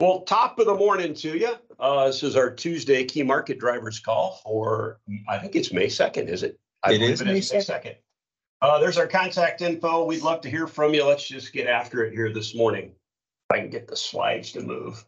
[0.00, 1.56] Well, top of the morning to you.
[1.80, 6.28] Uh, this is our Tuesday key market drivers call for, I think it's May second,
[6.28, 6.58] is it?
[6.84, 7.82] I It is May 2nd.
[7.82, 7.94] 2nd.
[8.62, 10.04] Uh, there's our contact info.
[10.04, 11.04] We'd love to hear from you.
[11.04, 12.92] Let's just get after it here this morning.
[13.50, 15.04] If I can get the slides to move.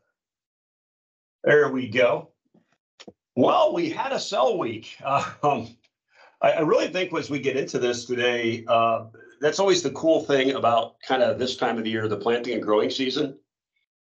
[1.45, 2.31] There we go.
[3.37, 4.97] Well, we had a sell week.
[5.43, 5.69] Um,
[6.43, 9.05] I, I really think as we get into this today, uh,
[9.41, 12.55] that's always the cool thing about kind of this time of the year, the planting
[12.55, 13.39] and growing season.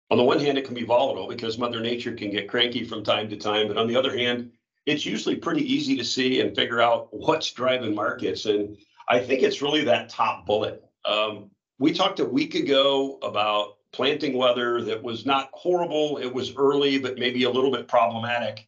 [0.09, 3.03] On the one hand, it can be volatile because Mother Nature can get cranky from
[3.03, 4.51] time to time, but on the other hand,
[4.85, 8.45] it's usually pretty easy to see and figure out what's driving markets.
[8.45, 8.77] And
[9.09, 10.81] I think it's really that top bullet.
[11.03, 16.17] Um, we talked a week ago about planting weather that was not horrible.
[16.17, 18.67] It was early, but maybe a little bit problematic.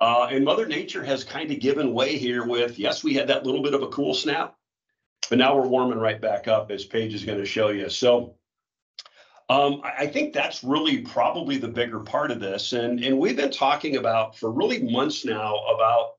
[0.00, 3.46] Uh, and Mother Nature has kind of given way here with, yes, we had that
[3.46, 4.56] little bit of a cool snap,
[5.30, 7.88] but now we're warming right back up as Paige is going to show you.
[7.88, 8.34] So
[9.48, 12.72] um, I, think that's really probably the bigger part of this.
[12.72, 16.12] And, and we've been talking about for really months now about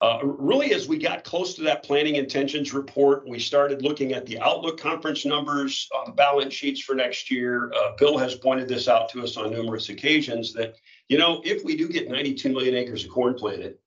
[0.00, 4.26] uh, really, as we got close to that planning intentions report, we started looking at
[4.26, 7.72] the Outlook conference numbers the balance sheets for next year.
[7.72, 10.74] Uh, Bill has pointed this out to us on numerous occasions that,
[11.08, 13.78] you know, if we do get 92 million acres of corn planted,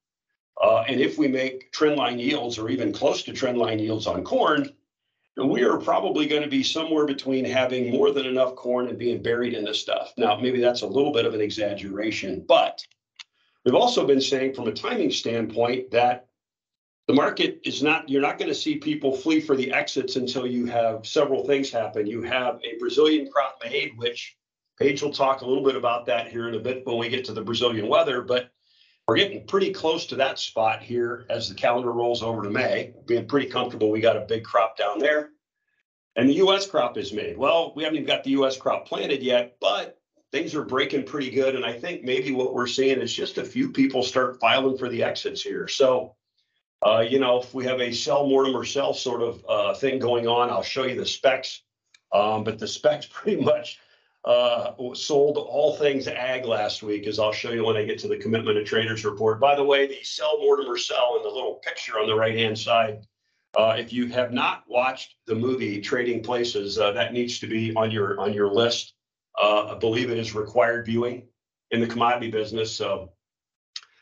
[0.59, 4.71] uh, and if we make trendline yields or even close to trendline yields on corn,
[5.37, 8.97] then we are probably going to be somewhere between having more than enough corn and
[8.97, 10.11] being buried in this stuff.
[10.17, 12.83] Now, maybe that's a little bit of an exaggeration, but
[13.67, 16.27] We've also been saying from a timing standpoint that
[17.09, 20.47] the market is not, you're not going to see people flee for the exits until
[20.47, 22.07] you have several things happen.
[22.07, 24.37] You have a Brazilian crop made, which
[24.79, 27.25] Paige will talk a little bit about that here in a bit when we get
[27.25, 28.51] to the Brazilian weather, but
[29.07, 32.93] we're getting pretty close to that spot here as the calendar rolls over to May,
[33.05, 33.89] being pretty comfortable.
[33.89, 35.29] We got a big crop down there.
[36.17, 37.37] And the US crop is made.
[37.37, 39.97] Well, we haven't even got the US crop planted yet, but
[40.33, 41.55] things are breaking pretty good.
[41.55, 44.89] And I think maybe what we're seeing is just a few people start filing for
[44.89, 45.69] the exits here.
[45.69, 46.15] So,
[46.85, 50.27] uh, you know, if we have a sell Mortimer sell sort of uh, thing going
[50.27, 51.61] on, I'll show you the specs.
[52.11, 53.79] Um, but the specs pretty much
[54.27, 58.09] uh, sold all things ag last week, as I'll show you when I get to
[58.09, 59.39] the commitment of traders report.
[59.39, 62.59] By the way, the sell Mortimer sell in the little picture on the right hand
[62.59, 63.05] side.
[63.57, 67.73] Uh, if you have not watched the movie Trading Places, uh, that needs to be
[67.75, 68.95] on your on your list.
[69.41, 71.29] Uh, I believe it is required viewing
[71.71, 73.13] in the commodity business, so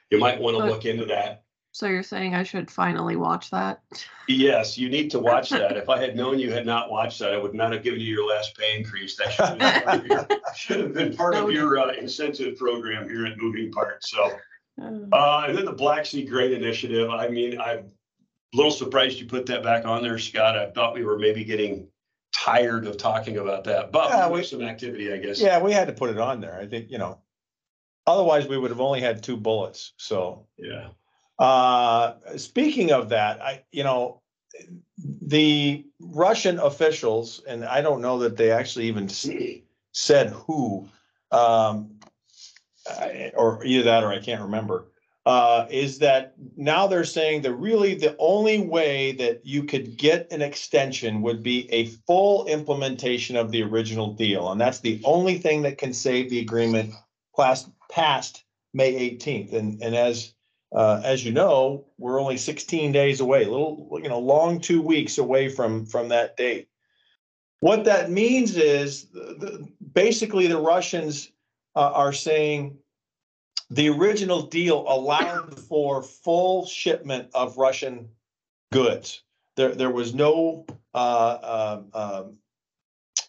[0.10, 1.45] you might want to look into that.
[1.76, 3.82] So you're saying I should finally watch that?
[4.30, 5.76] Yes, you need to watch that.
[5.78, 8.06] If I had known you had not watched that, I would not have given you
[8.16, 9.18] your last pay increase.
[9.18, 12.58] That should have been part of your- should have been part of your uh, incentive
[12.58, 14.10] program here at Moving Parts.
[14.10, 14.32] So,
[14.82, 19.20] Uh, uh, and then the Black Sea Grain Initiative, I mean, I'm a little surprised
[19.20, 20.58] you put that back on there, Scott.
[20.58, 21.90] I thought we were maybe getting
[22.34, 25.42] tired of talking about that, but Yeah, we we- have some activity, I guess.
[25.42, 26.58] Yeah, we had to put it on there.
[26.58, 27.20] I think, you know.
[28.08, 29.92] Otherwise, we would have only had two bullets.
[29.98, 30.88] So, Yeah.
[31.40, 34.22] Uh, speaking of that, I, you know,
[34.98, 39.10] the Russian officials, and I don't know that they actually even
[39.92, 40.88] said who,
[41.32, 42.00] um,
[43.36, 44.86] or either that or I can't remember,
[45.26, 50.32] uh, is that now they're saying that really the only way that you could get
[50.32, 54.52] an extension would be a full implementation of the original deal.
[54.52, 56.94] And that's the only thing that can save the agreement
[57.36, 58.44] past, past
[58.74, 59.52] May eighteenth.
[59.52, 60.35] And, and as,
[60.76, 64.82] uh, as you know, we're only sixteen days away, a little, you know, long two
[64.82, 66.68] weeks away from, from that date.
[67.62, 71.32] What that means is, the, the- basically the Russians
[71.76, 72.78] uh, are saying
[73.72, 78.10] the original deal allowed for full shipment of Russian
[78.72, 79.24] goods.
[79.56, 82.38] There, there was no, uh, um, um,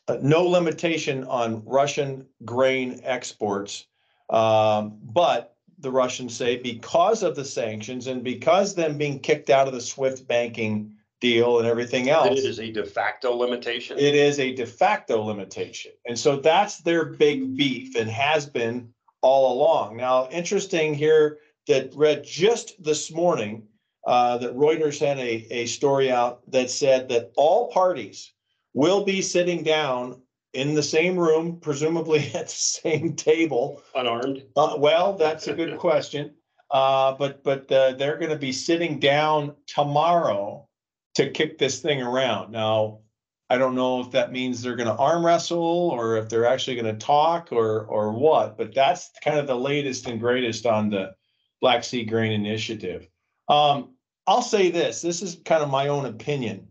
[0.09, 3.87] uh, no limitation on Russian grain exports.
[4.29, 9.69] Um, but the Russians say because of the sanctions and because them being kicked out
[9.69, 12.39] of the SWIFT banking deal and everything else.
[12.39, 13.99] It is a de facto limitation.
[13.99, 15.93] It is a de facto limitation.
[16.07, 18.93] And so that's their big beef and has been
[19.23, 19.97] all along.
[19.97, 23.67] Now, interesting here that read just this morning,
[24.07, 28.33] uh, that Reuters had a, a story out that said that all parties
[28.73, 30.23] will be sitting down
[30.57, 34.43] in the same room, presumably at the same table, Unarmed.
[34.57, 36.35] uh, well, that's a good question.
[36.71, 40.67] Uh, but, but, uh, they're gonna be sitting down tomorrow
[41.15, 42.51] to kick this thing around.
[42.51, 43.01] Now,
[43.49, 46.95] I don't know if that means they're gonna arm wrestle or if they're actually gonna
[46.97, 51.15] talk or, or what, but that's kind of the latest and greatest on the
[51.61, 53.07] Black Sea Grain Initiative.
[53.49, 53.95] Um,
[54.27, 56.67] I'll say this, this is kind of my own opinion.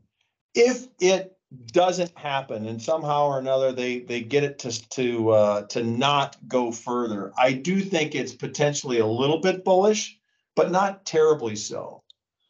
[0.53, 1.34] If it
[1.71, 6.37] doesn't happen and somehow or another they, they get it to, to, uh, to not
[6.47, 10.19] go further, I do think it's potentially a little bit bullish,
[10.55, 12.03] but not terribly so.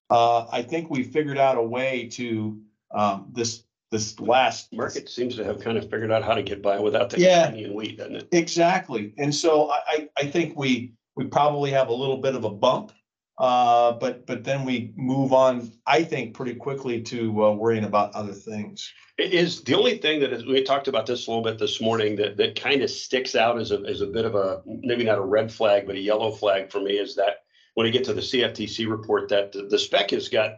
[0.09, 2.59] Uh, I think we figured out a way to,
[2.91, 4.71] um, this, this last.
[4.73, 7.47] Market seems to have kind of figured out how to get by without the Yeah.
[7.47, 8.27] Canadian wheat, doesn't it?
[8.31, 9.13] Exactly.
[9.17, 12.49] And so I, I, I think we, we probably have a little bit of a
[12.49, 12.91] bump.
[13.37, 18.15] Uh, but, but then we move on, I think, pretty quickly to, uh, worrying about
[18.15, 18.93] other things.
[19.17, 21.81] It is the only thing that is, we talked about this a little bit this
[21.81, 25.03] morning that, that kind of sticks out as a, as a bit of a, maybe
[25.03, 27.43] not a red flag, but a yellow flag for me is that
[27.73, 30.51] when you get to the CFTC report, that the, the spec has got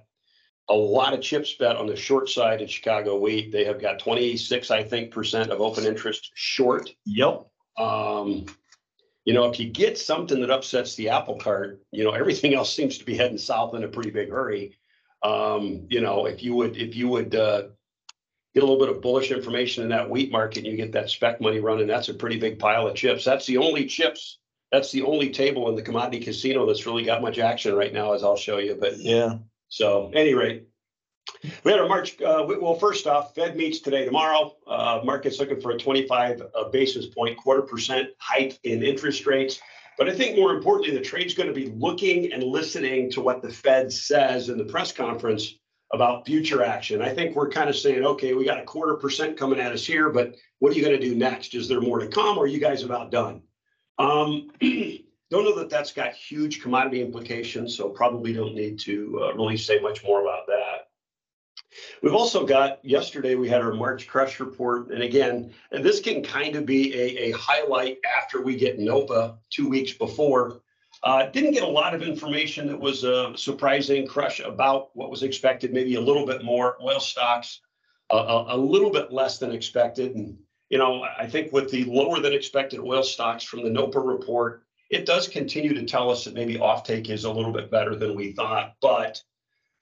[0.70, 3.52] a lot of chips bet on the short side in Chicago wheat.
[3.52, 6.90] They have got twenty-six, I think, percent of open interest short.
[7.06, 7.48] Yep.
[7.78, 8.46] Um,
[9.28, 12.74] you know, if you get something that upsets the apple cart, you know, everything else
[12.74, 14.78] seems to be heading south in a pretty big hurry.
[15.22, 17.64] Um, you know, if you would, if you would, uh,
[18.54, 21.10] get a little bit of bullish information in that wheat market and you get that
[21.10, 23.26] spec money running, that's a pretty big pile of chips.
[23.26, 24.38] That's the only chips.
[24.72, 28.14] That's the only table in the commodity casino that's really got much action right now,
[28.14, 28.78] as I'll show you.
[28.80, 29.40] But Yeah.
[29.68, 30.70] so, any rate,
[31.64, 34.56] we had our March, uh, we- well, first off, Fed meets today, tomorrow.
[34.66, 39.60] Uh, market's looking for a twenty-five uh, basis point, quarter percent hike in interest rates.
[39.98, 43.42] But I think more importantly, the trade's going to be looking and listening to what
[43.42, 45.56] the Fed says in the press conference
[45.92, 47.02] about future action.
[47.02, 49.86] I think we're kind of saying, okay, we got a quarter percent coming at us
[49.86, 51.56] here, but what are you going to do next?
[51.56, 53.42] Is there more to come or are you guys about done?
[53.98, 59.34] Um, don't know that that's got huge commodity implications, so probably don't need to uh,
[59.34, 60.87] really say much more about that.
[62.02, 66.24] We've also got, yesterday, we had our March crush report, and again, and this can
[66.24, 70.62] kind of be a, a highlight after we get NOPA two weeks before.
[71.04, 75.24] Uh, didn't get a lot of information that was uh, surprising, crush about what was
[75.24, 77.62] expected, maybe a little bit more oil stocks,
[78.12, 80.16] a, a, a little bit less than expected.
[80.16, 80.38] And,
[80.70, 84.64] you know, I think with the lower than expected oil stocks from the NOPA report,
[84.90, 88.16] it does continue to tell us that maybe offtake is a little bit better than
[88.16, 89.22] we thought, but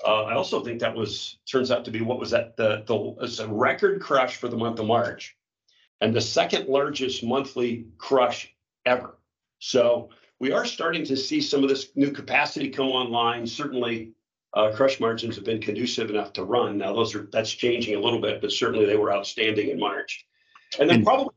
[0.03, 3.15] uh, I also think that was turns out to be what was that the the
[3.23, 5.37] it's a record crush for the month of March,
[6.01, 8.53] and the second largest monthly crush
[8.85, 9.17] ever.
[9.59, 10.09] So
[10.39, 13.47] we are starting to see some of this new capacity come online.
[13.47, 14.11] Certainly,
[14.53, 16.77] uh, crush margins have been conducive enough to run.
[16.77, 20.25] Now those are that's changing a little bit, but certainly they were outstanding in March.
[20.79, 21.33] And then probably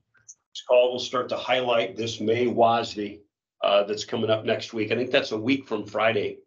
[0.52, 3.20] this call will start to highlight this May WASDE
[3.62, 4.90] uh, that's coming up next week.
[4.90, 6.38] I think that's a week from Friday.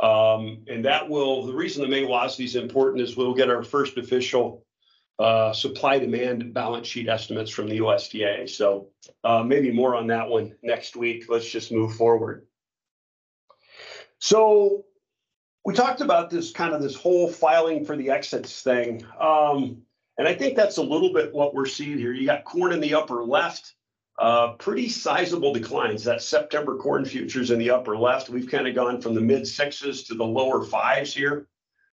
[0.00, 3.96] Um, and that will, the reason the WASDE is important is we'll get our first
[3.96, 4.64] official
[5.18, 8.48] uh, supply demand balance sheet estimates from the USDA.
[8.48, 8.90] So
[9.24, 11.24] uh, maybe more on that one next week.
[11.28, 12.46] Let's just move forward.
[14.20, 14.84] So
[15.64, 19.04] we talked about this kind of this whole filing for the exits thing.
[19.20, 19.82] Um,
[20.16, 22.12] and I think that's a little bit what we're seeing here.
[22.12, 23.74] You got corn in the upper left.
[24.18, 26.02] Uh, pretty sizable declines.
[26.02, 29.46] That September corn futures in the upper left, we've kind of gone from the mid
[29.46, 31.46] sixes to the lower fives here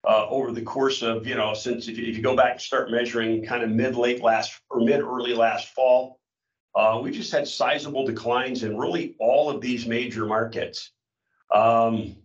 [0.05, 3.45] uh, over the course of, you know, since if you, go back and start measuring
[3.45, 6.19] kind of mid late last or mid early last fall,
[6.75, 10.91] uh, we just had sizable declines in really all of these major markets.
[11.55, 12.17] Um,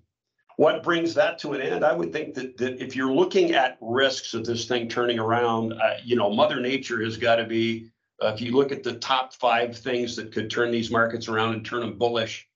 [0.57, 1.85] what brings that to an end?
[1.85, 5.73] I would think that, if you're looking at risks of this thing turning around,
[6.03, 9.33] you know, Mother Nature has got to be uh, if you look at the top
[9.33, 12.47] five things that could turn these markets around and turn them bullish,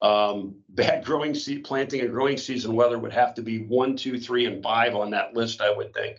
[0.00, 4.18] um, bad growing seed planting and growing season weather would have to be one, two,
[4.18, 5.60] three, and five on that list.
[5.60, 6.18] I would think.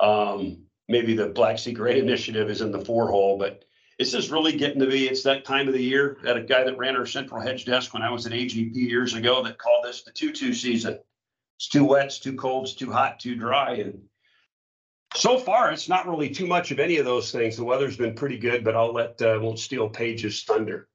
[0.00, 3.64] Um, maybe the Black Sea Grain Initiative is in the four hole, but
[3.98, 5.08] this is really getting to be.
[5.08, 6.18] It's that time of the year.
[6.22, 9.14] That a guy that ran our central hedge desk when I was at AGP years
[9.14, 10.98] ago that called this the two-two season.
[11.56, 14.02] It's too wet, it's too cold, it's too hot, too dry, and
[15.16, 17.56] so far, it's not really too much of any of those things.
[17.56, 20.88] The weather's been pretty good, but I'll let, uh, won't steal Paige's thunder.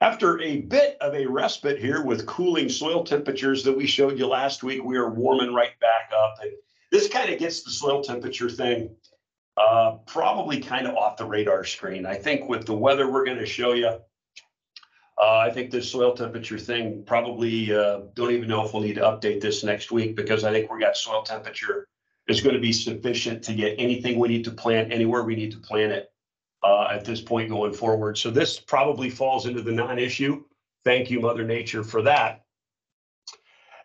[0.00, 4.26] After a bit of a respite here with cooling soil temperatures that we showed you
[4.26, 6.36] last week, we are warming right back up.
[6.40, 6.52] And
[6.92, 8.94] this kind of gets the soil temperature thing
[9.56, 12.06] uh, probably kind of off the radar screen.
[12.06, 13.88] I think with the weather we're going to show you,
[15.20, 18.94] uh, I think this soil temperature thing probably uh, don't even know if we'll need
[18.94, 21.88] to update this next week because I think we got soil temperature
[22.28, 25.50] is going to be sufficient to get anything we need to plant anywhere we need
[25.50, 26.12] to plant it
[26.62, 28.18] uh, at this point going forward.
[28.18, 30.44] So this probably falls into the non-issue.
[30.84, 32.44] Thank you, Mother Nature, for that.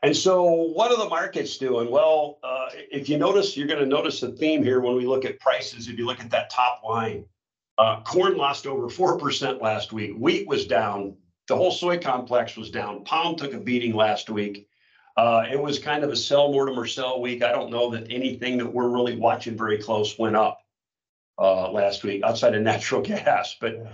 [0.04, 1.90] And so what are the markets doing?
[1.90, 5.24] Well, uh, if you notice, you're going to notice a theme here when we look
[5.24, 5.88] at prices.
[5.88, 7.26] If you look at that top line,
[7.78, 10.12] uh, corn lost over 4% last week.
[10.18, 11.16] Wheat was down.
[11.48, 13.06] The whole soy complex was down.
[13.06, 14.68] Palm took a beating last week.
[15.16, 17.44] Uh, it was kind of a sell Mortimer sell week.
[17.44, 20.60] I don't know that anything that we're really watching very close went up
[21.40, 23.86] uh, last week outside of natural gas, but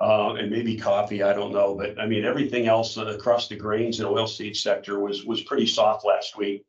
[0.00, 1.74] uh, and maybe coffee, I don't know.
[1.74, 6.04] But I mean, everything else across the grains and oilseed sector was was pretty soft
[6.04, 6.64] last week.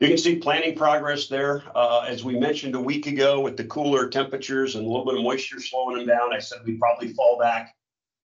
[0.00, 1.62] You can see planting progress there.
[1.74, 5.14] Uh, as we mentioned a week ago with the cooler temperatures and a little bit
[5.14, 7.74] of moisture slowing them down, I said we'd probably fall back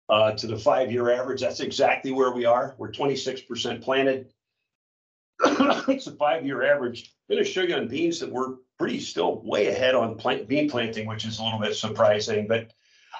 [0.07, 1.41] uh, to the five-year average.
[1.41, 2.75] That's exactly where we are.
[2.77, 4.27] We're 26% planted.
[5.87, 7.13] it's a five-year average.
[7.29, 10.47] I'm going to show you on beans that we're pretty still way ahead on plant,
[10.47, 12.47] bean planting, which is a little bit surprising.
[12.47, 12.71] But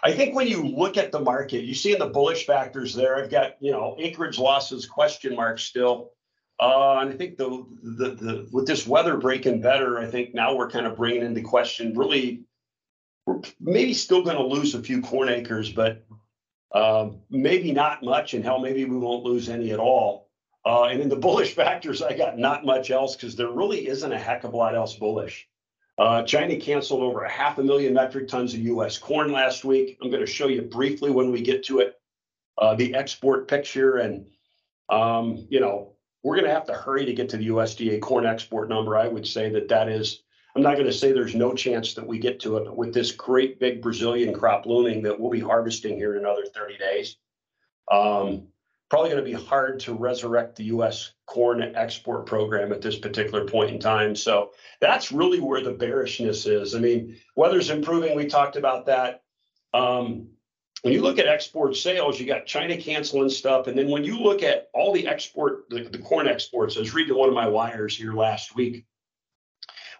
[0.03, 3.17] I think when you look at the market, you see in the bullish factors there,
[3.17, 6.12] I've got, you know, acreage losses question mark still.
[6.60, 10.55] Uh, and I think the, the, the, with this weather breaking better, I think now
[10.55, 12.43] we're kind of bringing into question really,
[13.25, 16.05] we're maybe still going to lose a few corn acres, but
[16.74, 20.25] um, maybe not much, and hell, maybe we won't lose any at all.
[20.65, 24.12] Uh, and in the bullish factors, I got not much else because there really isn't
[24.12, 25.48] a heck of a lot else bullish.
[25.98, 28.98] Uh, China canceled over a half a million metric tons of U.S.
[28.98, 29.98] corn last week.
[30.01, 31.95] I'm going to show you briefly when we get to it
[32.57, 34.25] uh, the export picture, and
[34.89, 35.93] um, you know
[36.24, 38.98] we're going to have to hurry to get to the USDA corn export number.
[38.98, 40.22] I would say that that is.
[40.55, 42.93] I'm not going to say there's no chance that we get to it, but with
[42.93, 47.17] this great big Brazilian crop looming that we'll be harvesting here in another 30 days,
[47.91, 48.48] um,
[48.89, 51.13] probably going to be hard to resurrect the U.S.
[51.25, 54.15] corn export program at this particular point in time.
[54.15, 56.75] So that's really where the bearishness is.
[56.75, 58.15] I mean, weather's improving.
[58.15, 59.23] We talked about that.
[59.73, 60.27] Um,
[60.81, 63.65] when you look at export sales, you got China canceling stuff.
[63.65, 66.93] And then when you look at all the export, the, the corn exports, I was
[66.93, 68.85] reading one of my wires here last week.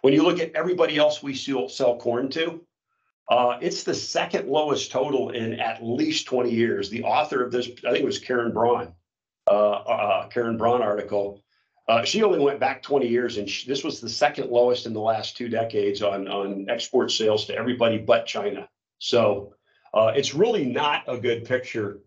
[0.02, 2.64] When you look at everybody else we sell, sell corn to,
[3.28, 6.90] uh, it's the second lowest total in at least 20 years.
[6.90, 8.92] The author of this, I think it was Karen Braun,
[9.48, 11.42] uh, uh, Karen Braun article.
[11.88, 14.92] Uh, she only went back 20 years, and she, this was the second lowest in
[14.92, 18.68] the last two decades on, on export sales to everybody but China.
[18.98, 19.54] So
[19.94, 22.00] uh, it's really not a good picture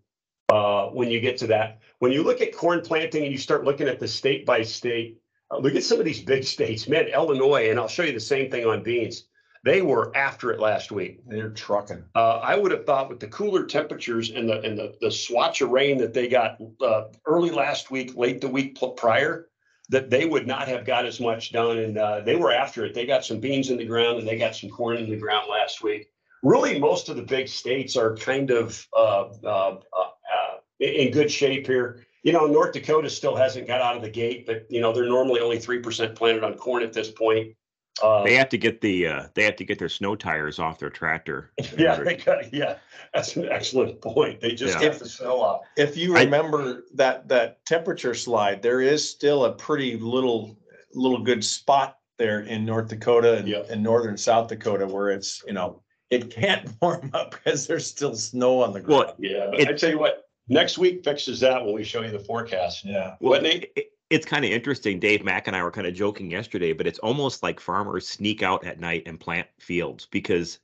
[0.50, 1.80] uh, when you get to that.
[1.98, 5.18] When you look at corn planting and you start looking at the state by state,
[5.50, 8.20] uh, look at some of these big states, man, Illinois, and I'll show you the
[8.20, 9.24] same thing on beans.
[9.62, 11.20] They were after it last week.
[11.26, 12.04] They're trucking.
[12.14, 15.60] Uh, I would have thought with the cooler temperatures and the and the, the swatch
[15.60, 19.48] of rain that they got uh, early last week, late the week prior,
[19.90, 21.78] that they would not have got as much done.
[21.78, 22.94] And uh, they were after it.
[22.94, 25.48] They got some beans in the ground and they got some corn in the ground
[25.50, 26.08] last week.
[26.42, 31.66] Really, most of the big states are kind of uh, uh, uh, in good shape
[31.66, 32.06] here.
[32.22, 35.06] You know, North Dakota still hasn't got out of the gate, but you know they're
[35.06, 37.54] normally only three percent planted on corn at this point.
[38.02, 40.78] Uh, they have to get the uh, they have to get their snow tires off
[40.78, 41.52] their tractor.
[41.78, 42.76] Yeah, they got, yeah,
[43.14, 44.40] that's an excellent point.
[44.40, 44.84] They just Yeah.
[44.90, 45.62] have the snow off.
[45.76, 50.58] If you I- remember that, that temperature slide, there is still a pretty little,
[50.94, 53.66] little good spot there in North Dakota and, Yep.
[53.70, 58.14] and northern South Dakota where it's, you know, it can't warm up because there's still
[58.14, 59.04] snow on the ground.
[59.06, 62.10] Well, Yeah, but I tell you what, next week fixes that when we show you
[62.10, 62.84] the forecast.
[62.84, 63.14] Yeah.
[63.20, 63.70] What Nate?
[63.76, 64.98] it, it's kind of interesting.
[64.98, 68.42] Dave Mack and I were kind of joking yesterday, but it's almost like farmers sneak
[68.42, 70.58] out at night and plant fields because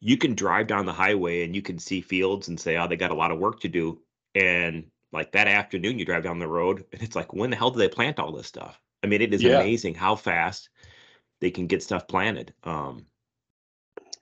[0.00, 2.96] you can drive down the highway and you can see fields and say, "Oh, they
[2.96, 4.00] got a lot of work to do,"
[4.34, 7.70] and like that afternoon, you drive down the road and it's like, when the hell
[7.70, 8.80] do they plant all this stuff?
[9.02, 9.60] I mean, it is Yeah.
[9.60, 10.68] amazing how fast
[11.40, 12.54] they can get stuff planted.
[12.64, 13.06] Um,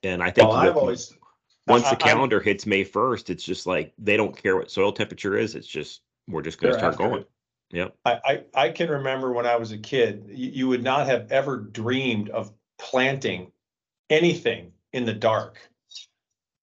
[0.03, 1.15] and I think Well, I've always.
[1.67, 4.71] once I- the I- calendar hits May first, it's just like they don't care what
[4.71, 5.55] soil temperature is.
[5.55, 7.23] It's just we're just going to start going.
[7.23, 7.31] it.
[7.71, 7.97] Yep.
[8.05, 11.31] I, I, I can remember when I was a kid, you, you would not have
[11.31, 13.53] ever dreamed of planting
[14.11, 15.59] anything in the dark.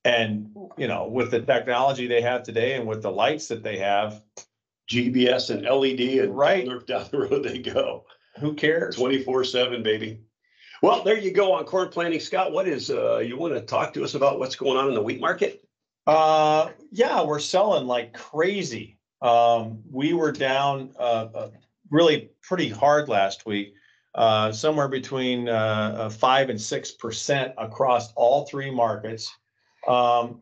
[0.03, 3.77] And, you know, with the technology they have today and with the lights that they
[3.77, 4.23] have,
[4.89, 6.65] GPS and LED and Right.
[6.85, 8.05] down the- road they go.
[8.39, 8.95] who cares?
[8.97, 10.19] Twenty-four seven, baby.
[10.81, 12.19] Well, there you go on corn planting.
[12.19, 14.93] Scott, what is, uh, you want to talk to us about what's going on in
[14.93, 15.63] the wheat market?
[16.05, 18.94] Uh, yeah, we're selling like crazy.
[19.25, 21.49] Um, we were down, uh, uh,
[21.89, 23.73] really pretty hard last week.
[24.13, 29.29] Uh, somewhere between, uh, uh, five and six percent across all three markets.
[29.87, 30.41] Um,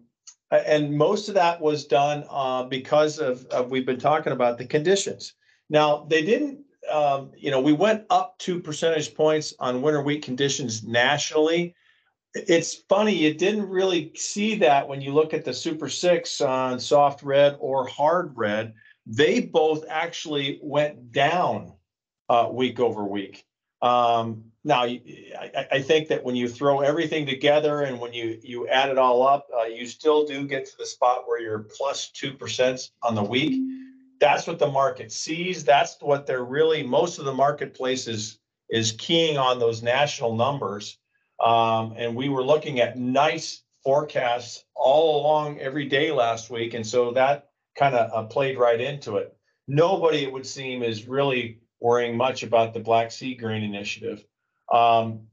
[0.52, 4.66] and most of that was done, uh, because of, of, we've been talking about the
[4.66, 5.34] conditions.
[5.70, 6.60] Now, they didn't,
[6.92, 11.74] um, you know, we went up two percentage points on winter wheat conditions nationally
[12.34, 16.80] it's funny, you didn't really see that when you look at the Super Six on
[16.80, 18.74] soft red or hard red.
[19.06, 21.74] They both actually went down
[22.30, 23.46] uh, week over week.
[23.82, 28.90] Um, now, I think that when you throw everything together and when you you add
[28.90, 32.34] it all up, uh, you still do get to the spot where you're plus two
[32.34, 33.62] percent on the week.
[34.22, 35.66] That's what the market sees.
[35.66, 40.98] That's what they're really, most of the marketplace is, is keying on those national numbers.
[41.44, 46.74] Um, and we were looking at nice forecasts all along every day last week.
[46.74, 49.36] And so that kind of uh, played right into it.
[49.68, 54.24] Nobody, it would seem, is really worrying much about the Black Sea Grain Initiative.
[54.72, 55.28] Um,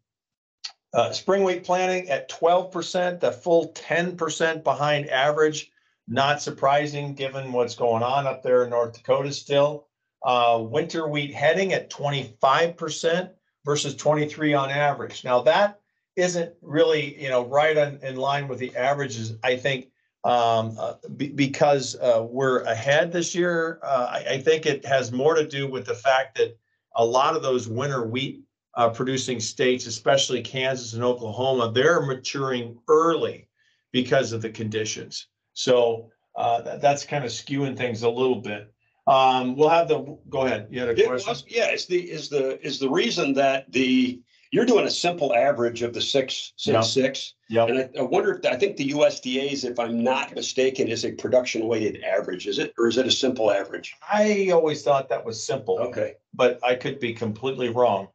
[0.93, 5.71] uh, spring wheat planting at twelve percent, the full ten percent behind average.
[6.09, 9.87] Not surprising, given what's going on up there in North Dakota still.
[10.25, 13.31] Uh, winter wheat heading at twenty-five percent
[13.65, 15.25] versus twenty-three on average.
[15.25, 15.80] Now that
[16.17, 19.89] isn't really, you know, right on, in line with the averages, I think.
[20.23, 23.81] Um, uh, be- because, uh, we're ahead this year.
[23.83, 26.59] Uh, I, I think it has more to do with the fact that
[26.97, 28.43] a lot of those winter wheat
[28.75, 33.49] uh, producing states, especially Kansas and Oklahoma, they're maturing early
[33.93, 35.29] because of the conditions.
[35.55, 38.71] So uh, that, that's kind of skewing things a little bit.
[39.07, 40.69] Um, we'll have the, go ahead.
[40.71, 41.49] You had a It question?
[41.49, 44.21] Yeah, it's the, is the, is the reason that the,
[44.53, 46.81] you're doing a simple average of the six, Yeah.
[46.81, 47.35] six, six.
[47.51, 47.69] Yep.
[47.69, 51.13] And I, I wonder if, I think the USDA's, if I'm not mistaken, is a
[51.13, 53.95] production weighted average, is it, or is it a simple average?
[54.11, 55.79] I always thought that was simple.
[55.79, 58.09] Okay, but I could be completely wrong.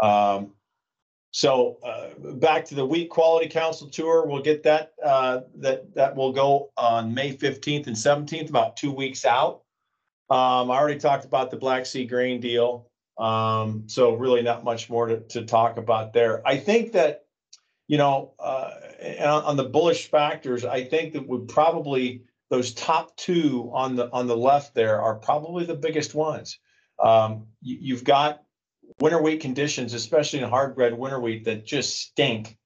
[0.00, 0.52] Um,
[1.32, 6.16] so, uh, back to the Wheat Quality Council tour, we'll get that, uh, that, that
[6.16, 9.62] will go on May fifteenth and seventeenth, about two weeks out.
[10.28, 12.89] Um, I already talked about the Black Sea grain deal.
[13.20, 16.40] Um, so really not much more to, to talk about there.
[16.46, 17.26] I think that,
[17.86, 18.70] you know, uh,
[19.20, 24.10] on, on the bullish factors, I think that would probably, those top two on the,
[24.10, 26.58] on the left there are probably the biggest ones.
[26.98, 28.42] Um, you, you've got
[29.00, 32.56] winter wheat conditions, especially in hard red winter wheat that just stink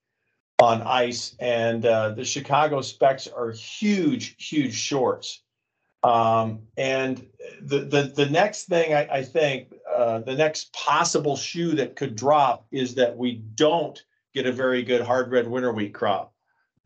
[0.61, 1.35] on ice.
[1.41, 5.43] And, uh, the Chicago specs are huge, huge shorts.
[6.05, 7.27] Um, and
[7.61, 12.17] the, the, the next thing I, I think, uh, the next possible shoe that could
[12.17, 14.03] drop is that we don't
[14.35, 16.33] get a very good hard red winter wheat crop.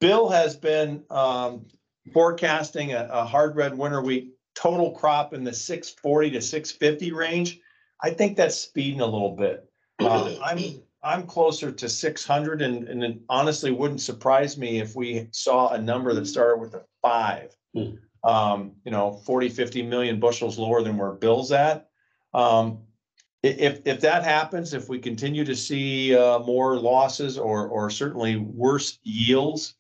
[0.01, 1.67] Bill has been, um,
[2.13, 6.71] forecasting a, a hard red winter wheat total crop in the six forty to six
[6.71, 7.61] fifty range.
[8.03, 9.69] I think that's speeding a little bit.
[10.01, 10.59] Uh, I'm,
[11.03, 15.69] I'm closer to six hundred and, and it honestly wouldn't surprise me if we saw
[15.69, 17.55] a number that started with a five.
[17.75, 17.91] Hmm.
[18.25, 21.89] Um, you know, 40, 50 million bushels lower than where Bill's at.
[22.35, 22.81] Um,
[23.43, 28.37] if, if that happens, if we continue to see, uh, more losses or, or certainly
[28.37, 29.75] worse yields,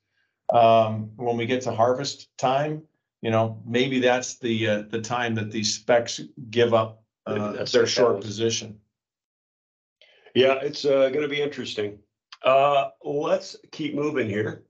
[0.52, 2.82] um, when we get to harvest time,
[3.20, 7.86] you know, maybe that's the, uh, the time that these specs give up, uh, their
[7.86, 8.78] short position.
[10.34, 11.98] yeah, it's, uh, gonna be interesting.
[12.42, 14.64] Uh, let's keep moving here.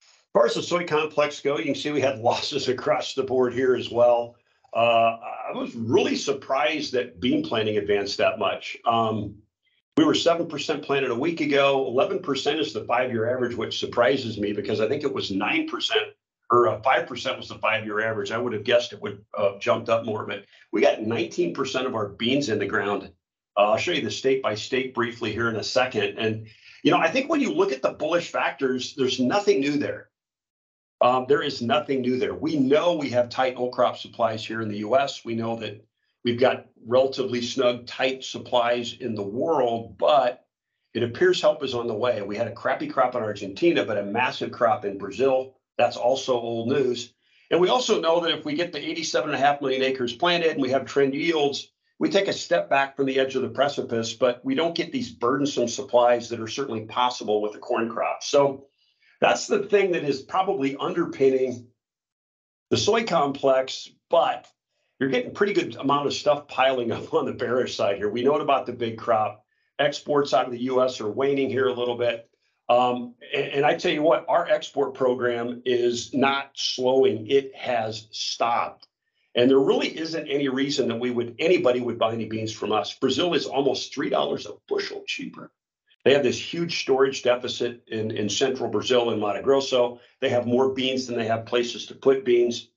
[0.00, 3.22] As far as the soy complex go, you can see we had losses across the
[3.22, 4.36] board here as well.
[4.76, 8.76] Uh, I was really surprised that bean planting advanced that much.
[8.84, 9.36] Um,
[9.96, 11.86] we were seven percent planted a week ago.
[11.86, 15.66] Eleven percent is the five-year average, which surprises me because I think it was nine
[15.66, 16.08] percent
[16.50, 18.30] or uh, five percent was the five-year average.
[18.32, 21.86] I would have guessed it would uh, jumped up more, but we got nineteen percent
[21.86, 23.10] of our beans in the ground.
[23.56, 26.18] Uh, I'll show you the state by state briefly here in a second.
[26.18, 26.48] And
[26.82, 30.10] you know, I think when you look at the bullish factors, there's nothing new there.
[31.06, 32.34] Um, there is nothing new there.
[32.34, 35.24] We know we have tight old crop supplies here in the US.
[35.24, 35.86] We know that
[36.24, 40.44] we've got relatively snug, tight supplies in the world, but
[40.94, 42.20] it appears help is on the way.
[42.22, 45.54] We had a crappy crop in Argentina, but a massive crop in Brazil.
[45.78, 47.14] That's also old news.
[47.52, 50.12] And we also know that if we get the 87 and a half million acres
[50.12, 53.42] planted and we have trend yields, we take a step back from the edge of
[53.42, 57.60] the precipice, but we don't get these burdensome supplies that are certainly possible with the
[57.60, 58.24] corn crop.
[58.24, 58.66] So
[59.20, 61.68] that's the thing that is probably underpinning
[62.70, 64.46] the soy complex, but
[64.98, 68.08] you're getting pretty good amount of stuff piling up on the bearish side here.
[68.08, 69.44] We know about the big crop.
[69.78, 72.28] Exports out of the US are waning here a little bit.
[72.68, 77.28] Um, and, and I tell you what, our export program is not slowing.
[77.28, 78.88] It has stopped.
[79.34, 82.72] And there really isn't any reason that we would anybody would buy any beans from
[82.72, 82.94] us.
[82.94, 85.52] Brazil is almost three dollars a bushel cheaper.
[86.06, 89.98] They have this huge storage deficit in, in central Brazil in Mato Grosso.
[90.20, 92.68] They have more beans than they have places to put beans.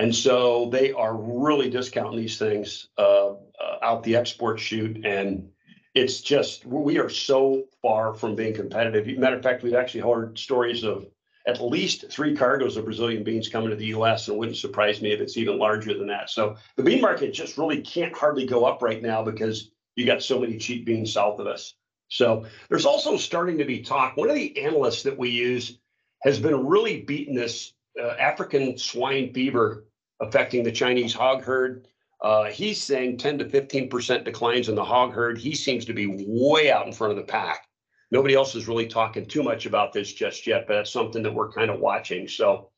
[0.00, 3.34] And so they are really discounting these things uh, uh,
[3.82, 5.06] out the export chute.
[5.06, 5.50] And
[5.94, 9.16] it's just, we are so far from being competitive.
[9.16, 11.06] Matter of fact, we've actually heard stories of
[11.46, 15.00] at least three cargoes of Brazilian beans coming to the US, and it wouldn't surprise
[15.00, 16.30] me if it's even larger than that.
[16.30, 20.20] So the bean market just really can't hardly go up right now because you got
[20.20, 21.74] so many cheap beans south of us.
[22.08, 24.16] So there's also starting to be talk.
[24.16, 25.78] One of the analysts that we use
[26.22, 29.86] has been really beating this uh, African swine fever
[30.20, 31.86] affecting the Chinese hog herd.
[32.20, 35.38] Uh, he's saying ten to fifteen percent declines in the hog herd.
[35.38, 37.68] He seems to be way out in front of the pack.
[38.10, 41.32] Nobody else is really talking too much about this just yet, but that's something that
[41.32, 42.26] we're kind of watching.
[42.26, 42.70] So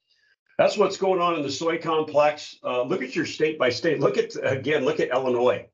[0.58, 2.56] that's what's going on in the soy complex.
[2.62, 4.00] Uh, look at your state by state.
[4.00, 4.84] Look at again.
[4.84, 5.69] Look at Illinois.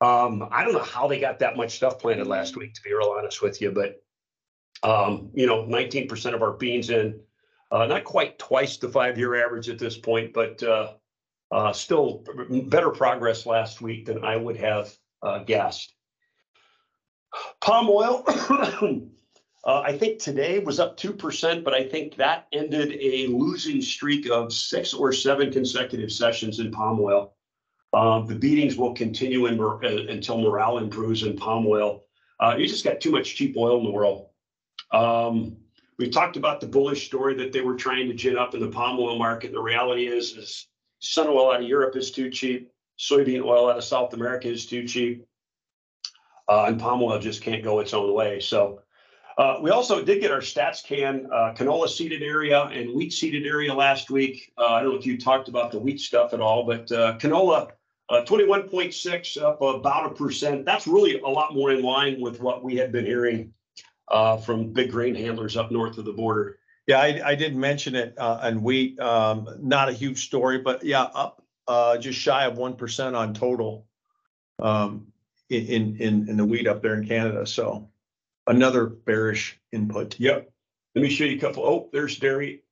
[0.00, 2.92] Um, I don't know how they got that much stuff planted last week, to be
[2.92, 4.02] real honest with you, but
[4.82, 7.20] um, you know, 19% of our beans in,
[7.70, 10.92] uh, not quite twice the five-year average at this point, but uh,
[11.50, 12.24] uh, still
[12.66, 15.94] better progress last week than I would have uh, guessed.
[17.60, 18.24] Palm oil,
[19.64, 24.30] uh, I think today was up 2%, but I think that ended a losing streak
[24.30, 27.35] of six or seven consecutive sessions in palm oil.
[27.96, 29.78] Um, the beatings will continue in, uh,
[30.12, 32.04] until morale improves in palm oil.
[32.38, 34.28] Uh, you just got too much cheap oil in the world.
[34.92, 35.56] Um,
[35.98, 38.68] we talked about the bullish story that they were trying to gin up in the
[38.68, 39.52] palm oil market.
[39.52, 42.70] The reality is, is sun oil out of Europe is too cheap.
[42.98, 45.24] Soybean oil out of South America is too cheap.
[46.50, 48.40] Uh, and palm oil just can't go its own way.
[48.40, 48.82] So
[49.38, 53.46] uh, we also did get our stats can uh, canola seeded area and wheat seeded
[53.46, 54.52] area last week.
[54.58, 57.16] Uh, I don't know if you talked about the wheat stuff at all, but uh,
[57.16, 57.70] canola
[58.08, 60.64] uh, 21.6 up about a percent.
[60.64, 63.52] That's really a lot more in line with what we had been hearing
[64.08, 66.58] uh, from big grain handlers up north of the border.
[66.86, 69.00] Yeah, I, I did mention it uh, on wheat.
[69.00, 73.34] Um, not a huge story, but yeah, up uh, just shy of one percent on
[73.34, 73.86] total.
[74.60, 75.08] Um,
[75.48, 77.46] in, in, in the wheat up there in Canada.
[77.46, 77.88] So
[78.46, 80.18] another bearish input.
[80.18, 80.50] Yep.
[80.94, 81.64] Let me show you a couple.
[81.64, 82.62] Oh, there's dairy.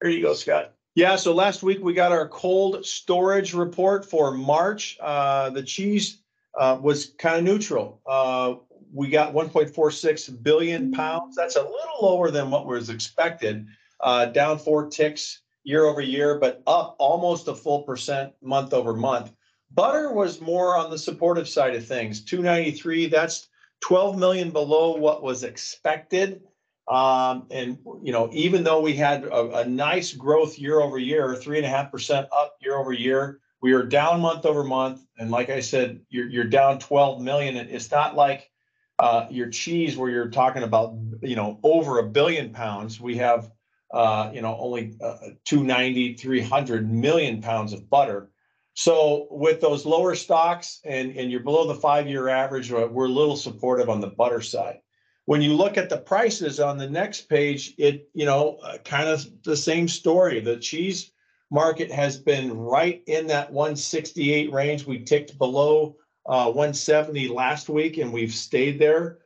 [0.00, 0.74] There you go, Scott.
[0.94, 4.98] Yeah, so last week we got our cold storage report for March.
[5.00, 6.18] Uh, the cheese
[6.58, 8.02] uh, was kind of neutral.
[8.06, 8.56] Uh,
[8.92, 11.34] we got 1.46 billion pounds.
[11.34, 13.66] That's a little lower than what was expected,
[14.00, 18.92] uh, down four ticks year over year, but up almost a full percent month over
[18.92, 19.32] month.
[19.70, 22.22] Butter was more on the supportive side of things.
[22.22, 23.48] 293, that's
[23.80, 26.42] 12 million below what was expected.
[26.88, 31.34] Um, and you know, even though we had a, a nice growth year over year,
[31.36, 35.00] three and a half percent up year over year, we are down month over month.
[35.16, 37.56] And like I said, you're you're down 12 million.
[37.56, 38.50] It's not like
[38.98, 43.00] uh, your cheese where you're talking about you know over a billion pounds.
[43.00, 43.50] We have
[43.92, 48.30] uh, you know only uh, 290, 300 million pounds of butter.
[48.74, 53.08] So with those lower stocks and, and you're below the five-year average, uh, we're a
[53.10, 54.78] little supportive on the butter side.
[55.26, 59.08] When you look at the prices on the next page, it, you know, uh, kind
[59.08, 60.40] of the same story.
[60.40, 61.12] The cheese
[61.50, 64.86] market has been right in that 168 range.
[64.86, 69.18] We ticked below uh, 170 last week and we've stayed there.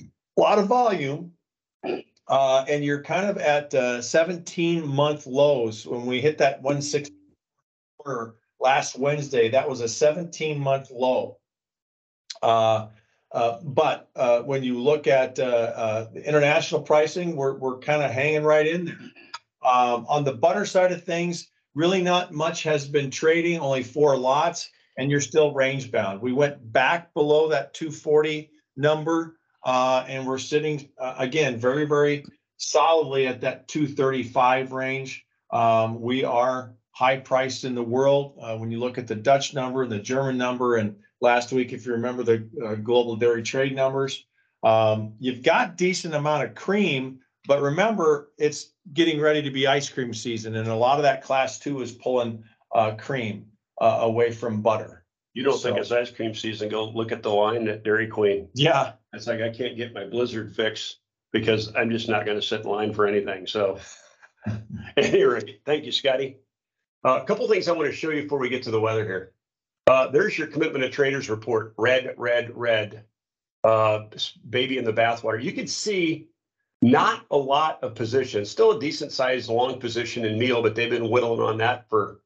[0.00, 1.32] A lot of volume.
[2.28, 7.12] Uh, and you're kind of at uh, 17 month lows when we hit that 160
[8.60, 9.48] last Wednesday.
[9.48, 11.38] That was a 17 month low.
[12.40, 12.86] Uh,
[13.32, 18.10] but uh, when you look at uh, uh, the international pricing, we're, we're kind of
[18.10, 18.98] hanging right in there.
[19.62, 24.16] Um, on the butter side of things, really not much has been trading, only four
[24.16, 26.20] lots, and you're still range bound.
[26.20, 32.24] We went back below that 240 number, uh, and we're sitting again very, very
[32.56, 35.24] solidly at that 235 range.
[35.50, 38.38] Um, we are high priced in the world.
[38.40, 41.72] Uh, when you look at the Dutch number and the German number, and last week,
[41.72, 44.24] if you remember the uh, global dairy trade numbers,
[44.62, 49.88] um, you've got decent amount of cream, but remember it's getting ready to be ice
[49.88, 52.42] cream season, and a lot of that class two is pulling
[52.74, 53.46] uh, cream
[53.80, 55.04] uh, away from butter.
[55.34, 56.68] You don't So- think it's ice cream season?
[56.68, 58.48] Go look at the line at Dairy Queen.
[58.54, 60.96] Yeah, It's like I can't get my Blizzard fix
[61.32, 63.46] because I'm just not going to sit in line for anything.
[63.46, 63.78] So,
[64.96, 66.38] anyway, thank you, Scotty.
[67.04, 69.04] Uh, a couple things I want to show you before we get to the weather
[69.04, 69.32] here.
[69.86, 71.74] Uh, there's your commitment to traders report.
[71.76, 73.04] Red, red, red.
[73.62, 74.06] Uh,
[74.48, 75.42] baby in the bathwater.
[75.42, 76.28] You can see
[76.80, 78.50] not a lot of positions.
[78.50, 82.20] Still a decent sized long position in meal, but they've been whittling on that for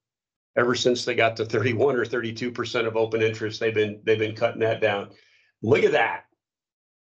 [0.57, 3.59] ever since they got to 31 or 32 percent of open interest.
[3.59, 5.11] They've been they've been cutting that down.
[5.63, 6.27] Look at that.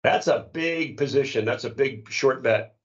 [0.04, 1.45] That's a big position.
[1.45, 2.76] That's a big short bet.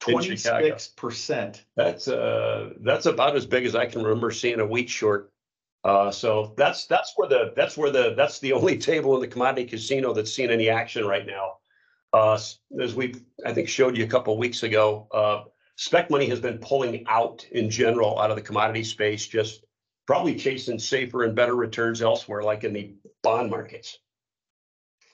[0.00, 1.64] twenty-six percent.
[1.76, 5.31] That's uh that's about as big as I can remember seeing a wheat short.
[5.84, 9.28] Uh, so that's that's where the that's where the that's the only table in the
[9.28, 11.54] commodity casino that's seen any action right now.
[12.12, 12.38] Uh,
[12.80, 13.14] as we
[13.44, 15.44] I think showed you a couple of weeks ago, uh,
[15.76, 19.64] spec money has been pulling out in general out of the commodity space, just
[20.06, 23.98] probably chasing safer and better returns elsewhere, like in the bond markets.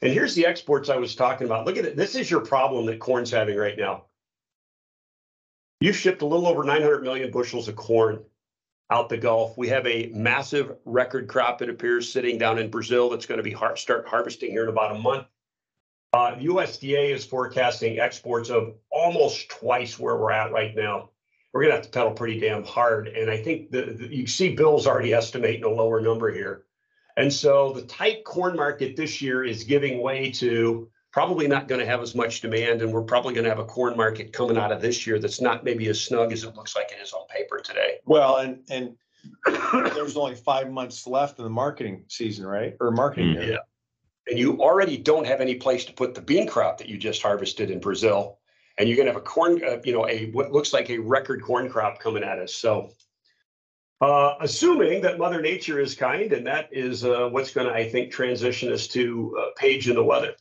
[0.03, 1.67] And here's the exports I was talking about.
[1.67, 1.97] Look at it.
[1.97, 4.05] This is your problem that corn's having right now.
[5.81, 8.25] You've shipped a little over 900 million bushels of corn
[8.90, 9.57] out the Gulf.
[9.59, 13.42] We have a massive record crop, it appears, sitting down in Brazil that's going to
[13.44, 15.27] be har- start harvesting here in about a month.
[16.14, 21.11] Uh, USDA is forecasting exports of almost twice where we're at right now.
[21.53, 23.09] We're going to have to pedal pretty damn hard.
[23.09, 26.64] And I think the, the- you see Bill's already estimating a lower number here.
[27.18, 31.81] And so the tight corn market this year is giving way to probably not going
[31.81, 32.81] to have as much demand.
[32.81, 35.40] And we're probably going to have a corn market coming out of this year that's
[35.40, 37.99] not maybe as snug as it looks like it is on paper today.
[38.05, 38.97] Well, and, and
[39.95, 42.75] there's only five months left in the marketing season, right?
[42.81, 43.35] Or marketing Mm.
[43.35, 43.53] year.
[43.53, 43.59] Yeah.
[44.29, 47.23] And you already don't have any place to put the bean crop that you just
[47.23, 48.39] harvested in Brazil.
[48.77, 50.99] And you're going to have a corn, uh, you know, a what looks like a
[50.99, 52.55] record corn crop coming at us.
[52.55, 52.91] So,
[54.01, 57.89] uh, assuming that Mother Nature is kind, and that is uh, what's going to, I
[57.89, 60.35] think, transition us to uh, Paige in the weather.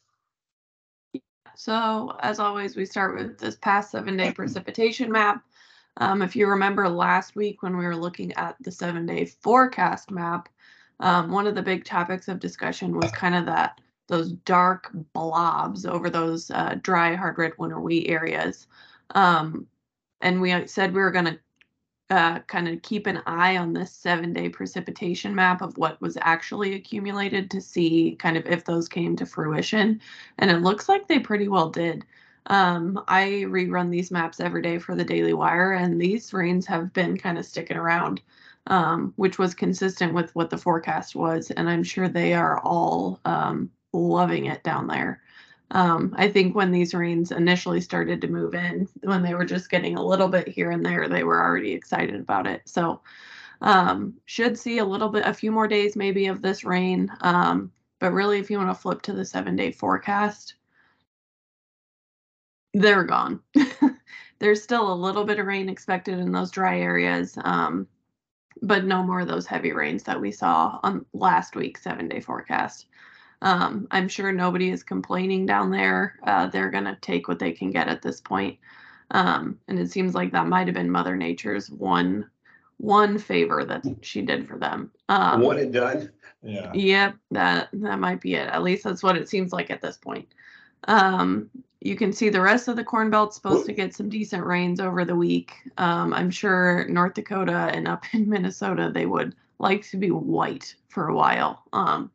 [1.56, 5.42] So as always, we start with this past seven day precipitation map.
[5.98, 10.12] Um, if you remember last week when we were looking at the seven day forecast
[10.12, 10.50] map,
[11.00, 15.86] um, one of the big topics of discussion was kind of that those dark blobs
[15.86, 18.68] over those uh, dry hard red winter wheat areas.
[19.16, 19.68] Um,
[20.22, 21.40] and we said we were going to
[22.10, 26.18] uh, kind of keep an eye on this seven day precipitation map of what was
[26.22, 30.00] actually accumulated to see kind of if those came to fruition
[30.38, 32.06] and it looks like they pretty well did.
[32.48, 36.94] Um, I rerun these maps every day for the Daily Wire, and these rains have
[36.94, 38.22] been kind of sticking around,
[38.68, 41.52] um, which was consistent with what the forecast was.
[41.52, 45.22] And I'm sure they are all um, loving it down there.
[45.72, 49.70] Um, I think when these rains initially started to move in, when they were just
[49.70, 52.62] getting a little bit here and there, they were already excited about it.
[52.66, 53.02] So,
[53.62, 57.12] um, should see a little bit, a few more days maybe of this rain.
[57.22, 60.56] Um, but really, if you want to flip to the seven day forecast,
[62.82, 63.40] they're gone.
[64.40, 67.88] There's still a little bit of rain expected in those dry areas, um,
[68.62, 72.20] but no more of those heavy rains that we saw on last week's seven day
[72.20, 72.88] forecast.
[73.42, 76.20] Um, I'm sure nobody is complaining down there.
[76.24, 78.58] Uh, they're going to take what they can get at this point.
[79.12, 82.30] Um, and it seems like that might have been Mother Nature's one
[82.80, 84.92] one favor that she did for them.
[85.10, 86.12] Um, One and done.
[86.44, 86.72] Yeah.
[86.74, 88.48] Yep, that that might be it.
[88.50, 90.28] At least that's what it seems like at this point.
[90.88, 91.50] Um,
[91.82, 94.80] you can see the rest of the Corn Belt's supposed to get some decent rains
[94.80, 95.54] over the week.
[95.78, 100.76] Um, I'm sure North Dakota and up in Minnesota they would like to be white
[100.90, 101.64] for a while.
[101.74, 102.12] Um,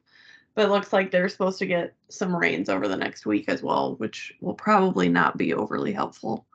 [0.54, 3.62] but it looks like they're supposed to get some rains over the next week as
[3.62, 6.46] well, which will probably not be overly helpful.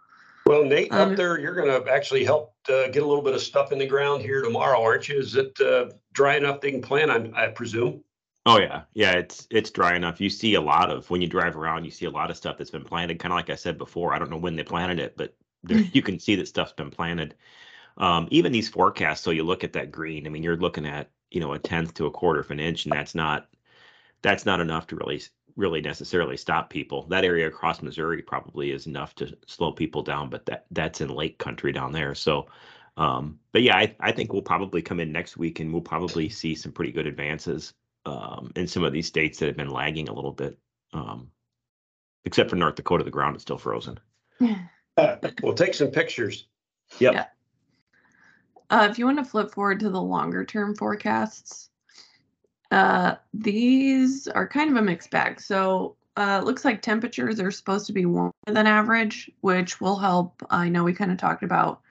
[0.45, 3.33] Well, Nate, Um, up there, you're going to actually help uh, get a little bit
[3.33, 5.19] of stuff in the ground here tomorrow, aren't you?
[5.19, 7.11] Is it uh, dry enough they can plant?
[7.11, 8.03] I, I presume.
[8.47, 9.11] Oh yeah, yeah.
[9.11, 10.21] It's it's dry enough.
[10.21, 12.57] You see a lot of when you drive around, you see a lot of stuff
[12.57, 13.19] that's been planted.
[13.19, 14.13] Kind of like I said before.
[14.13, 16.89] I don't know when they planted it, but there, you can see that stuff's been
[16.89, 17.35] planted.
[17.97, 19.21] Um, even these forecasts.
[19.21, 20.25] So you look at that green.
[20.25, 22.85] I mean, you're looking at you know a tenth to a quarter of an inch,
[22.85, 23.49] and that's not
[24.21, 25.21] that's not enough to really
[25.57, 27.03] really necessarily stop people.
[27.07, 31.09] That area across Missouri probably is enough to slow people down, but that that's in
[31.09, 32.15] lake country down there.
[32.15, 32.47] So.
[32.97, 36.29] Um, but yeah, I, I think we'll probably come in next week and we'll probably
[36.31, 37.73] see some pretty good advances
[38.07, 40.57] um, in some of these states that have been lagging a little bit.
[40.93, 41.29] Um,
[42.23, 43.99] except for North Dakota, the ground is still frozen.
[45.43, 46.47] We'll take some pictures.
[46.97, 47.13] Yep.
[47.13, 47.25] Yeah.
[48.71, 51.69] Uh, if you want to flip forward to the longer term forecasts,
[52.71, 55.39] uh, these are kind of a mixed bag.
[55.39, 59.97] So uh, it looks like temperatures are supposed to be warmer than average, which will
[59.97, 60.41] help.
[60.49, 61.81] I know we kind of talked about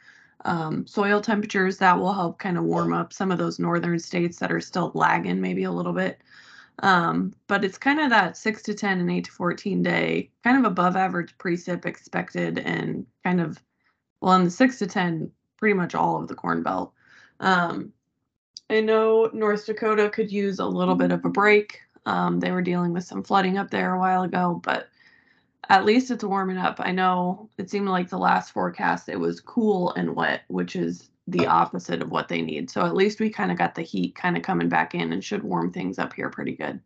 [0.44, 4.38] um, soil temperatures that will help kind of warm up some of those northern states
[4.38, 6.20] that are still lagging maybe a little bit.
[6.81, 10.59] Um, but it's kind of that six to 10 and eight to 14 day, kind
[10.59, 13.59] of above average precip expected and kind of,
[14.20, 16.92] well, in the six to 10, pretty much all of the Corn Belt.
[17.40, 17.92] Um,
[18.68, 21.81] I know North Dakota could use a little bit of a break.
[22.05, 24.88] Um, they were dealing with some flooding up there a while ago, but
[25.69, 26.77] at least it's warming up.
[26.81, 31.11] I know it seemed like the last forecast it was cool and wet, which is
[31.27, 32.71] the opposite of what they need.
[32.71, 35.23] So at least we kind of got the heat kind of coming back in and
[35.25, 36.81] should warm things up here pretty good.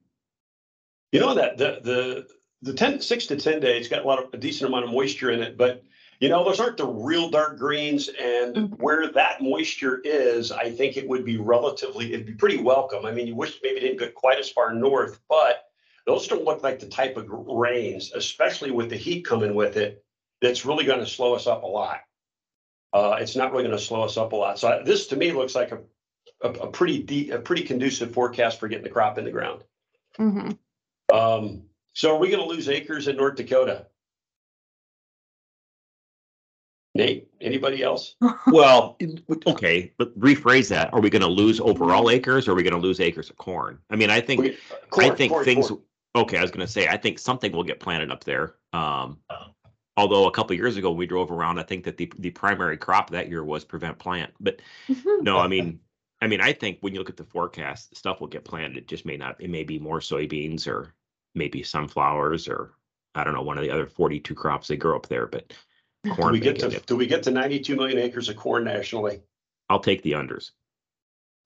[1.12, 2.28] You know that the the
[2.62, 5.30] the 10 6 to 10 days got a lot of a decent amount of moisture
[5.30, 5.82] in it, but
[6.20, 8.08] you know, those aren't the real dark greens.
[8.08, 8.78] And Mhm.
[8.78, 13.06] where that moisture is, I think it would be relatively, it'd be pretty welcome.
[13.06, 15.69] I mean, you wish maybe it didn't get quite as far north, but
[16.10, 20.04] those don't look like the type of rains, especially with the heat coming with it,
[20.42, 22.00] that's really going to slow us up a lot.
[22.92, 24.58] Uh, it's not really going to slow us up a lot.
[24.58, 25.78] So this to me looks like a,
[26.42, 29.62] a, a pretty deep, a pretty conducive forecast for getting the crop in the ground.
[30.16, 30.50] hmm
[31.12, 33.86] Um, so are we going to lose acres in North Dakota?
[36.96, 38.16] Nate, anybody else?
[38.48, 38.98] Well,
[39.46, 40.92] okay, but rephrase that.
[40.92, 43.36] Are we going to lose overall acres or are we going to lose acres of
[43.36, 43.78] corn?
[43.90, 45.68] I mean, I think We- I corn, think corn, things.
[45.68, 45.80] corn.
[46.14, 48.56] Okay, I was going to say I think something will get planted up there.
[48.72, 49.50] Um, Uh-huh.
[49.96, 53.10] although a couple years ago we drove around, I think that the the primary crop
[53.10, 54.32] that year was prevent plant.
[54.40, 54.60] But
[55.20, 55.80] no, I mean,
[56.20, 58.76] I mean, I think when you look at the forecast, stuff will get planted.
[58.76, 59.40] It just may not.
[59.40, 60.94] It may be more soybeans or
[61.34, 62.74] maybe sunflowers or
[63.14, 65.26] I don't know one of the other forty-two crops they grow up there.
[65.26, 65.52] But
[66.10, 66.28] corn.
[66.28, 66.86] Do we get get to, it.
[66.86, 69.22] do we get to ninety-two million acres of corn nationally?
[69.68, 70.50] I'll take the unders.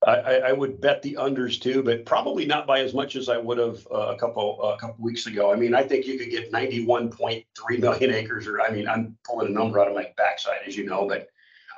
[0.07, 3.29] I, I, I would bet the unders too, but probably not by as much as
[3.29, 5.53] I would have uh, a couple, a couple weeks ago.
[5.53, 8.89] I mean, I think you could get ninety-one point three million acres, or I mean,
[8.89, 11.29] I'm pulling a number out of my backside, as you know, but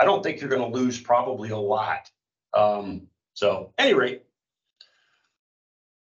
[0.01, 2.11] I don't think you're gonna lose probably a lot.
[2.55, 4.23] Um, so, any rate,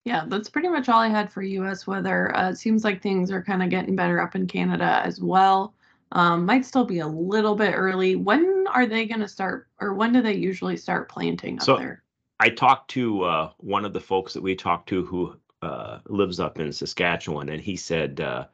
[0.06, 2.36] Yeah, that's pretty much all I had for US weather.
[2.36, 5.76] Uh, it seems like things are kind of getting better up in Canada as well.
[6.14, 8.16] Um, might still be a little bit early.
[8.16, 11.78] When are they going to start, or when do they usually start planting up So-
[11.78, 12.04] there?
[12.40, 16.40] I talked to uh, one of the folks that we talked to who uh, lives
[16.40, 18.46] up in Saskatchewan, and he said uh,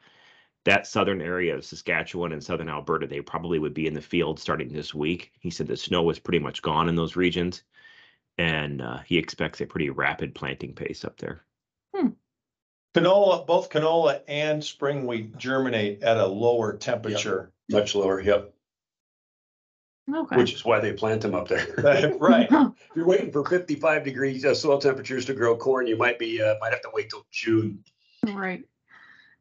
[0.64, 4.40] that southern area of Saskatchewan and southern Alberta, they probably would be in the field
[4.40, 5.30] starting this week.
[5.38, 7.62] He said the snow was pretty much gone in those regions,
[8.38, 11.42] and uh, he expects a pretty rapid planting pace up there.
[12.96, 17.52] Canola, both canola and spring wheat germinate at a lower temperature.
[17.70, 18.54] much lower, yep,
[20.14, 20.36] Okay.
[20.36, 21.66] which is why they plant them up there.
[22.20, 22.48] Right.
[22.50, 26.40] If you're waiting for fifty-five degrees uh, soil temperatures to grow corn, you might be,
[26.40, 27.84] uh, might have to wait till June.
[28.24, 28.64] Right.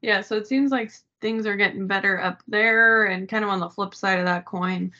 [0.01, 3.59] Yeah, so it seems like things are getting better up there and kind of on
[3.59, 4.91] the flip side of that coin.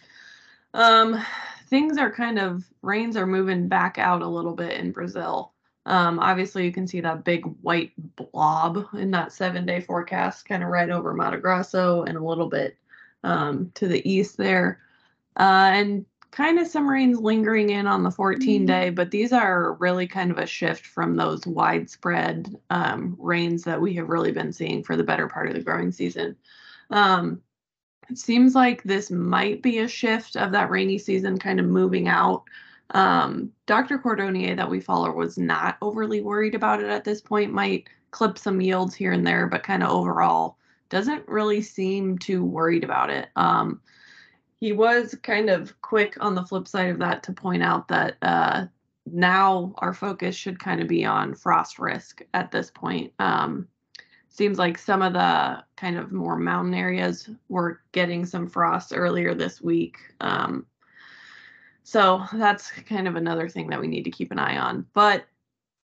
[0.74, 1.22] Um
[1.68, 5.54] things are kind of rains are moving back out a little bit in Brazil.
[5.86, 10.70] Um obviously you can see that big white blob in that 7-day forecast kind of
[10.70, 12.78] right over Mato Grosso and a little bit
[13.24, 14.80] um to the east there.
[15.38, 19.76] Uh and kind of some rains lingering in on the 14 day, but these are
[19.76, 24.52] really kind of a shift from those widespread um, rains that we have really been
[24.52, 26.36] seeing for the better part of the growing season.
[26.90, 27.42] Um,
[28.10, 32.10] it seems like this might be a shift of that rainy season kind of moving
[32.10, 32.44] out.
[32.90, 33.98] Um, Dr.
[33.98, 38.38] Cordonnier, that we follow, was not overly worried about it at this point, might clip
[38.38, 40.58] some yields here and there, but kind of overall
[40.90, 43.30] doesn't really seem too worried about it.
[43.38, 43.80] Um,
[44.60, 48.18] he was kind of quick on the flip side of that to point out that
[48.22, 48.66] uh,
[49.06, 53.12] now our focus should kind of be on frost risk at this point.
[53.20, 53.68] Um,
[54.30, 59.34] seems like some of the kind of more mountain areas were getting some frost earlier
[59.34, 59.98] this week.
[60.20, 60.66] Um,
[61.84, 64.86] so that's kind of another thing that we need to keep an eye on.
[64.94, 65.26] But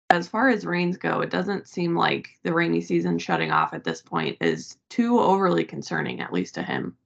[0.08, 3.84] as far as rains go, it doesn't seem like the rainy season shutting off at
[3.84, 6.96] this point is too overly concerning, at least to him.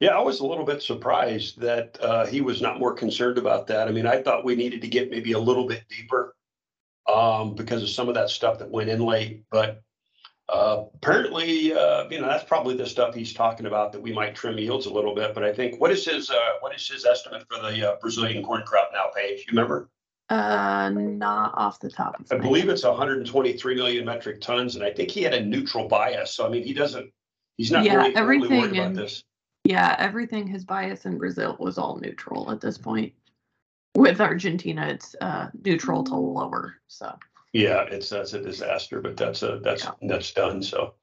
[0.00, 3.66] Yeah, I was a little bit surprised that uh, he was not more concerned about
[3.66, 3.88] that.
[3.88, 6.36] I mean, I thought we needed to get maybe a little bit deeper
[7.12, 9.42] um, because of some of that stuff that went in late.
[9.50, 9.82] But
[10.48, 14.36] uh, apparently, uh, you know, that's probably the stuff he's talking about that we might
[14.36, 15.34] trim yields a little bit.
[15.34, 18.44] But I think what is his uh, what is his estimate for the uh, Brazilian
[18.44, 19.40] corn crop now, Paige?
[19.40, 19.90] You remember?
[20.30, 22.20] Uh, not off the top.
[22.20, 22.74] Of I believe head.
[22.74, 26.34] it's 123 million metric tons, and I think he had a neutral bias.
[26.34, 27.10] So I mean, he doesn't.
[27.56, 29.24] He's not Yeah, really, really everything worried about this.
[29.64, 33.12] Yeah, everything his bias in Brazil was all neutral at this point.
[33.94, 36.76] With Argentina, it's uh, neutral to lower.
[36.86, 37.18] So
[37.52, 39.90] Yeah, it's, that's a disaster, but that's a, that's, Yeah.
[40.02, 40.94] that's done, so.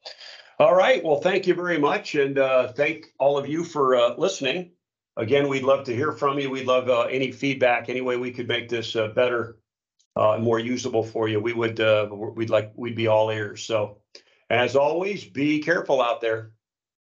[0.60, 4.16] All right, well, thank you very much, and uh, thank all of you for uh,
[4.18, 4.72] listening.
[5.18, 6.50] Again, we'd love to hear from you.
[6.50, 9.58] We'd love uh, any feedback, any way we could make this uh, better,
[10.16, 11.42] uh, more usable for you.
[11.42, 14.00] We would, uh, we'd like, we'd be all ears, so.
[14.50, 16.52] As always, be careful out there.